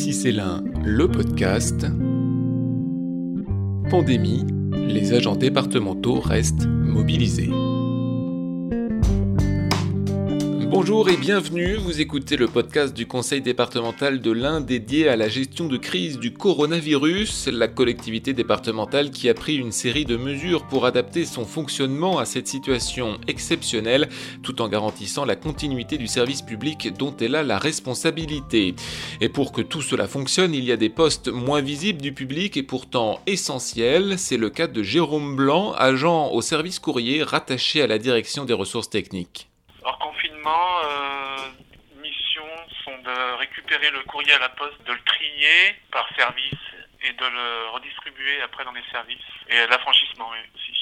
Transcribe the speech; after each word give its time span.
Ici 0.00 0.14
c'est 0.14 0.32
l'un, 0.32 0.64
le 0.82 1.08
podcast. 1.08 1.86
Pandémie, 3.90 4.46
les 4.72 5.12
agents 5.12 5.36
départementaux 5.36 6.20
restent 6.20 6.66
mobilisés. 6.66 7.50
Bonjour 10.70 11.08
et 11.08 11.16
bienvenue, 11.16 11.74
vous 11.74 12.00
écoutez 12.00 12.36
le 12.36 12.46
podcast 12.46 12.94
du 12.94 13.04
Conseil 13.04 13.40
départemental 13.40 14.20
de 14.20 14.30
l'Ain 14.30 14.60
dédié 14.60 15.08
à 15.08 15.16
la 15.16 15.28
gestion 15.28 15.66
de 15.66 15.76
crise 15.76 16.20
du 16.20 16.32
coronavirus, 16.32 17.48
la 17.48 17.66
collectivité 17.66 18.34
départementale 18.34 19.10
qui 19.10 19.28
a 19.28 19.34
pris 19.34 19.56
une 19.56 19.72
série 19.72 20.04
de 20.04 20.16
mesures 20.16 20.68
pour 20.68 20.86
adapter 20.86 21.24
son 21.24 21.44
fonctionnement 21.44 22.20
à 22.20 22.24
cette 22.24 22.46
situation 22.46 23.18
exceptionnelle 23.26 24.08
tout 24.44 24.62
en 24.62 24.68
garantissant 24.68 25.24
la 25.24 25.34
continuité 25.34 25.98
du 25.98 26.06
service 26.06 26.40
public 26.40 26.96
dont 26.96 27.16
elle 27.16 27.34
a 27.34 27.42
la 27.42 27.58
responsabilité. 27.58 28.76
Et 29.20 29.28
pour 29.28 29.50
que 29.50 29.62
tout 29.62 29.82
cela 29.82 30.06
fonctionne, 30.06 30.54
il 30.54 30.64
y 30.64 30.70
a 30.70 30.76
des 30.76 30.88
postes 30.88 31.26
moins 31.26 31.62
visibles 31.62 32.00
du 32.00 32.12
public 32.12 32.56
et 32.56 32.62
pourtant 32.62 33.18
essentiels, 33.26 34.20
c'est 34.20 34.36
le 34.36 34.50
cas 34.50 34.68
de 34.68 34.84
Jérôme 34.84 35.34
Blanc, 35.34 35.72
agent 35.72 36.30
au 36.30 36.40
service 36.40 36.78
courrier 36.78 37.24
rattaché 37.24 37.82
à 37.82 37.88
la 37.88 37.98
direction 37.98 38.44
des 38.44 38.54
ressources 38.54 38.88
techniques. 38.88 39.50
Euh, 40.46 42.00
missions 42.00 42.42
sont 42.84 42.98
de 43.02 43.38
récupérer 43.38 43.90
le 43.90 44.00
courrier 44.04 44.32
à 44.32 44.38
la 44.38 44.48
poste, 44.48 44.80
de 44.86 44.92
le 44.92 45.02
trier 45.04 45.76
par 45.90 46.08
service 46.16 46.58
et 47.02 47.12
de 47.12 47.24
le 47.24 47.70
redistribuer 47.72 48.42
après 48.42 48.64
dans 48.64 48.72
les 48.72 48.84
services. 48.90 49.18
Et 49.48 49.66
l'affranchissement 49.68 50.28
aussi. 50.28 50.72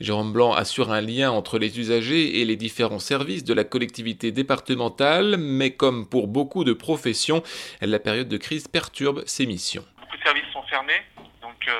Jérôme 0.00 0.32
Blanc 0.32 0.52
assure 0.52 0.90
un 0.92 1.00
lien 1.00 1.30
entre 1.30 1.58
les 1.58 1.78
usagers 1.78 2.40
et 2.40 2.44
les 2.44 2.56
différents 2.56 2.98
services 2.98 3.44
de 3.44 3.54
la 3.54 3.64
collectivité 3.64 4.32
départementale, 4.32 5.36
mais 5.38 5.70
comme 5.76 6.08
pour 6.08 6.26
beaucoup 6.26 6.64
de 6.64 6.72
professions, 6.72 7.42
la 7.80 7.98
période 8.00 8.28
de 8.28 8.36
crise 8.36 8.66
perturbe 8.66 9.22
ses 9.26 9.46
missions. 9.46 9.84
Beaucoup 10.00 10.16
de 10.16 10.22
services 10.22 10.52
sont 10.52 10.62
fermés, 10.64 11.00
donc 11.40 11.68
euh, 11.68 11.72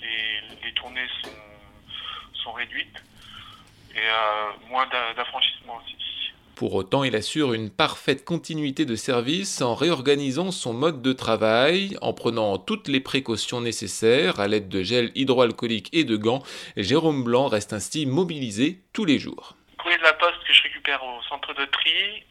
les, 0.00 0.66
les, 0.66 0.72
tournées 0.74 1.08
sont, 1.22 1.30
sont 2.44 2.52
réduites 2.52 3.02
et 3.94 3.98
euh, 3.98 4.68
moins 4.68 4.86
d'affranchissement 5.16 5.76
aussi. 5.76 5.96
Pour 6.54 6.74
autant, 6.74 7.02
il 7.02 7.16
assure 7.16 7.54
une 7.54 7.70
parfaite 7.70 8.24
continuité 8.24 8.84
de 8.84 8.94
service 8.94 9.62
en 9.62 9.74
réorganisant 9.74 10.50
son 10.50 10.72
mode 10.72 11.02
de 11.02 11.12
travail, 11.12 11.96
en 12.02 12.12
prenant 12.12 12.58
toutes 12.58 12.88
les 12.88 13.00
précautions 13.00 13.60
nécessaires 13.60 14.38
à 14.38 14.46
l'aide 14.48 14.68
de 14.68 14.82
gel 14.82 15.10
hydroalcoolique 15.14 15.88
et 15.92 16.04
de 16.04 16.16
gants. 16.16 16.42
Jérôme 16.76 17.24
Blanc 17.24 17.48
reste 17.48 17.72
ainsi 17.72 18.06
mobilisé 18.06 18.78
tous 18.92 19.04
les 19.04 19.18
jours. 19.18 19.56
Le 19.72 19.82
courrier 19.82 19.98
de 19.98 20.04
la 20.04 20.12
poste 20.12 20.44
que 20.46 20.52
je 20.52 20.62
récupère 20.62 21.02
au 21.02 21.22
centre 21.22 21.52
de 21.54 21.64
tri, 21.64 22.22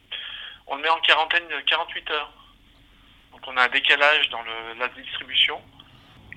on 0.66 0.76
le 0.76 0.82
met 0.82 0.88
en 0.88 1.00
quarantaine 1.00 1.44
48 1.66 2.10
heures. 2.12 2.32
Donc 3.32 3.42
on 3.46 3.56
a 3.56 3.64
un 3.64 3.68
décalage 3.68 4.30
dans 4.30 4.42
le, 4.42 4.78
la 4.78 4.88
distribution. 4.88 5.60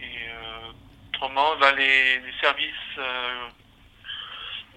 Et 0.02 0.30
euh, 0.30 0.72
autrement, 1.14 1.56
ben, 1.58 1.73
les, 1.76 2.20
les, 2.20 2.34
services 2.42 2.98
euh, 2.98 3.48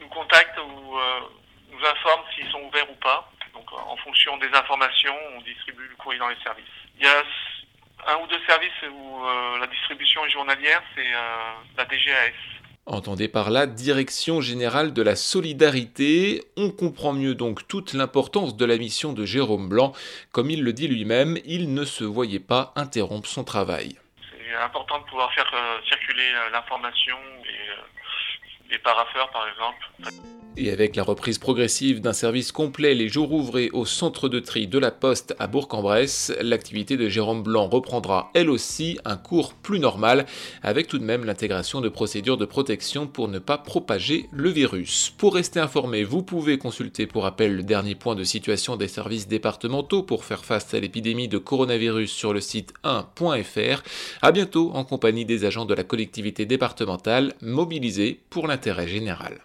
nous 0.09 0.15
contactent 0.15 0.59
ou 0.59 0.99
euh, 0.99 1.21
nous 1.71 1.87
informent 1.87 2.25
s'ils 2.35 2.49
sont 2.51 2.63
ouverts 2.63 2.91
ou 2.91 2.97
pas. 2.97 3.31
Donc 3.55 3.67
en 3.73 3.97
fonction 3.97 4.37
des 4.39 4.49
informations, 4.49 5.15
on 5.37 5.41
distribue 5.43 5.87
le 5.89 5.97
courrier 5.97 6.19
dans 6.19 6.29
les 6.29 6.41
services. 6.43 6.65
Il 6.99 7.05
y 7.05 7.09
a 7.09 7.23
un 8.07 8.17
ou 8.23 8.27
deux 8.27 8.41
services 8.47 8.71
où 8.91 9.25
euh, 9.25 9.59
la 9.59 9.67
distribution 9.67 10.25
est 10.25 10.31
journalière, 10.31 10.83
c'est 10.95 11.13
euh, 11.13 11.53
la 11.77 11.85
DGAS. 11.85 12.33
Entendez 12.87 13.29
par 13.29 13.51
là 13.51 13.67
Direction 13.67 14.41
générale 14.41 14.95
de 14.95 15.03
la 15.03 15.15
solidarité. 15.15 16.45
On 16.57 16.71
comprend 16.71 17.13
mieux 17.13 17.35
donc 17.35 17.69
toute 17.69 17.93
l'importance 17.93 18.57
de 18.57 18.65
la 18.65 18.79
mission 18.79 19.13
de 19.13 19.27
Jérôme 19.27 19.69
Blanc. 19.69 19.93
Comme 20.33 20.51
il 20.51 20.63
le 20.63 20.73
dit 20.73 20.89
lui-même, 20.89 21.37
il 21.45 21.75
ne 21.75 21.85
se 21.85 22.05
voyait 22.05 22.41
pas 22.41 22.73
interrompre 22.77 23.29
son 23.29 23.45
travail. 23.45 23.99
C'est 24.31 24.55
important 24.55 25.01
de 25.01 25.05
pouvoir 25.05 25.31
faire 25.35 25.51
euh, 25.53 25.81
circuler 25.87 26.31
l'information 26.51 27.19
et 27.45 27.69
les 28.71 28.79
paraffeurs 28.79 29.31
par 29.31 29.49
exemple. 29.49 30.38
Et 30.61 30.73
avec 30.73 30.97
la 30.97 31.05
reprise 31.05 31.39
progressive 31.39 32.01
d'un 32.01 32.13
service 32.13 32.51
complet 32.51 32.93
les 32.93 33.09
jours 33.09 33.31
ouvrés 33.31 33.71
au 33.73 33.87
centre 33.87 34.29
de 34.29 34.41
tri 34.41 34.67
de 34.67 34.81
la 34.81 34.91
Poste 34.91 35.37
à 35.39 35.47
Bourg-en-Bresse, 35.47 36.33
l'activité 36.41 36.97
de 36.97 37.09
Jérôme 37.09 37.45
Blanc 37.45 37.69
reprendra 37.69 38.33
elle 38.35 38.51
aussi 38.51 38.99
un 39.05 39.17
cours 39.17 39.55
plus 39.55 39.79
normal, 39.79 40.27
avec 40.65 40.89
tout 40.89 40.99
de 40.99 41.05
même 41.05 41.25
l'intégration 41.25 41.81
de 41.81 41.89
procédures 41.89 42.37
de 42.37 42.45
protection 42.45 43.07
pour 43.07 43.29
ne 43.29 43.39
pas 43.39 43.57
propager 43.57 44.27
le 44.33 44.51
virus. 44.51 45.15
Pour 45.17 45.37
rester 45.37 45.61
informé, 45.61 46.03
vous 46.03 46.25
pouvez 46.25 46.59
consulter 46.59 47.07
pour 47.07 47.23
rappel 47.23 47.55
le 47.55 47.63
dernier 47.63 47.95
point 47.95 48.17
de 48.17 48.25
situation 48.25 48.75
des 48.75 48.89
services 48.89 49.29
départementaux 49.29 50.03
pour 50.03 50.25
faire 50.25 50.45
face 50.45 50.75
à 50.75 50.81
l'épidémie 50.81 51.29
de 51.29 51.39
coronavirus 51.39 52.11
sur 52.11 52.33
le 52.33 52.41
site 52.41 52.75
1.fr. 52.83 53.85
A 54.23 54.33
bientôt 54.33 54.73
en 54.75 54.83
compagnie 54.83 55.25
des 55.25 55.45
agents 55.45 55.67
de 55.67 55.75
la 55.75 55.85
collectivité 55.85 56.47
départementale 56.47 57.35
mobilisés 57.43 58.19
pour 58.29 58.49
l'intérêt 58.49 58.89
général. 58.89 59.39